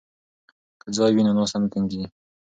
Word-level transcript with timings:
که 0.81 0.87
ځای 0.97 1.11
وي 1.13 1.23
نو 1.25 1.31
ناسته 1.37 1.57
نه 1.61 1.67
تنګیږي. 1.73 2.07